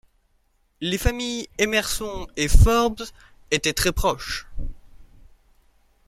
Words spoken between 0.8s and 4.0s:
Les familles Emerson et Forbes étaient très